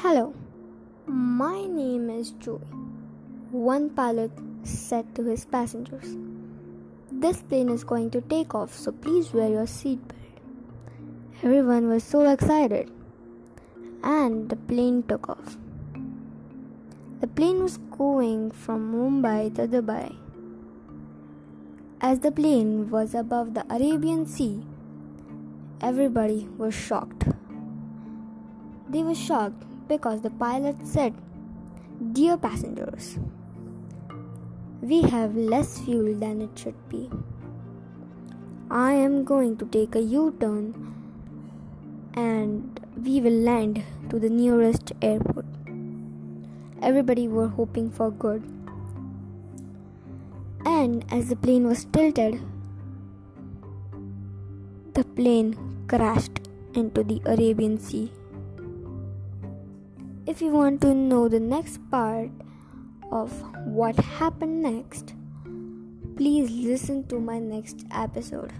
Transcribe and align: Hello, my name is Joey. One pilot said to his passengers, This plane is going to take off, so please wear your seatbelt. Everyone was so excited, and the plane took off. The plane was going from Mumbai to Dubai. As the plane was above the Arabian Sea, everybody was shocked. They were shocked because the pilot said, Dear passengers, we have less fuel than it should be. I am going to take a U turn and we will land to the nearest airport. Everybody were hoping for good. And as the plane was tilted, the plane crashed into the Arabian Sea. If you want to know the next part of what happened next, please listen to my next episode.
Hello, 0.00 0.32
my 1.06 1.66
name 1.66 2.08
is 2.08 2.30
Joey. 2.30 2.70
One 3.50 3.90
pilot 3.90 4.30
said 4.62 5.12
to 5.16 5.24
his 5.24 5.44
passengers, 5.44 6.14
This 7.10 7.42
plane 7.42 7.68
is 7.68 7.82
going 7.82 8.10
to 8.10 8.20
take 8.20 8.54
off, 8.54 8.72
so 8.72 8.92
please 8.92 9.32
wear 9.32 9.48
your 9.48 9.66
seatbelt. 9.66 10.38
Everyone 11.42 11.88
was 11.88 12.04
so 12.04 12.20
excited, 12.30 12.92
and 14.04 14.48
the 14.48 14.54
plane 14.54 15.02
took 15.02 15.28
off. 15.28 15.56
The 17.20 17.26
plane 17.26 17.60
was 17.60 17.78
going 17.90 18.52
from 18.52 18.92
Mumbai 18.94 19.52
to 19.56 19.66
Dubai. 19.66 20.14
As 22.00 22.20
the 22.20 22.30
plane 22.30 22.88
was 22.88 23.16
above 23.16 23.54
the 23.54 23.66
Arabian 23.68 24.26
Sea, 24.26 24.62
everybody 25.80 26.48
was 26.56 26.72
shocked. 26.72 27.24
They 28.88 29.02
were 29.02 29.16
shocked 29.16 29.64
because 29.88 30.20
the 30.20 30.30
pilot 30.30 30.76
said, 30.86 31.14
Dear 32.12 32.36
passengers, 32.36 33.18
we 34.80 35.02
have 35.02 35.34
less 35.34 35.78
fuel 35.80 36.14
than 36.14 36.40
it 36.40 36.58
should 36.58 36.88
be. 36.88 37.10
I 38.70 38.92
am 38.92 39.24
going 39.24 39.56
to 39.56 39.66
take 39.66 39.94
a 39.94 40.02
U 40.02 40.36
turn 40.38 40.94
and 42.14 42.78
we 43.02 43.20
will 43.20 43.40
land 43.48 43.82
to 44.10 44.18
the 44.18 44.28
nearest 44.28 44.92
airport. 45.00 45.46
Everybody 46.82 47.26
were 47.26 47.48
hoping 47.48 47.90
for 47.90 48.10
good. 48.10 48.42
And 50.64 51.04
as 51.10 51.28
the 51.28 51.36
plane 51.36 51.66
was 51.66 51.84
tilted, 51.86 52.40
the 54.94 55.04
plane 55.04 55.56
crashed 55.88 56.40
into 56.74 57.02
the 57.02 57.20
Arabian 57.24 57.78
Sea. 57.78 58.12
If 60.28 60.42
you 60.42 60.50
want 60.50 60.82
to 60.82 60.92
know 60.92 61.26
the 61.26 61.40
next 61.40 61.78
part 61.90 62.28
of 63.10 63.32
what 63.64 63.96
happened 63.96 64.62
next, 64.62 65.14
please 66.16 66.50
listen 66.50 67.06
to 67.08 67.18
my 67.18 67.38
next 67.38 67.86
episode. 67.90 68.52